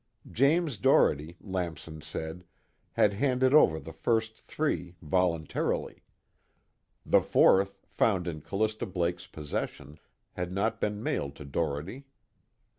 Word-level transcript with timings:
James 0.31 0.79
Doherty, 0.79 1.37
Lamson 1.39 2.01
said, 2.01 2.43
had 2.93 3.13
handed 3.13 3.53
over 3.53 3.79
the 3.79 3.93
first 3.93 4.35
three 4.39 4.95
voluntarily. 4.99 6.01
The 7.05 7.21
fourth, 7.21 7.77
found 7.87 8.27
in 8.27 8.41
Callista 8.41 8.87
Blake's 8.87 9.27
possession, 9.27 9.99
had 10.33 10.51
not 10.51 10.81
been 10.81 11.03
mailed 11.03 11.35
to 11.35 11.45
Doherty. 11.45 12.05